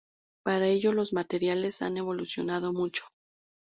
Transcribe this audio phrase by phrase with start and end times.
[0.43, 3.03] Para ello los materiales han evolucionado mucho.